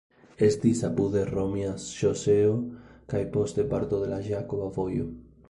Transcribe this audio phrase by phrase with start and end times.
[0.45, 2.57] Estis apude romia ŝoseo
[3.13, 5.09] kaj poste parto de la Jakoba Vojo.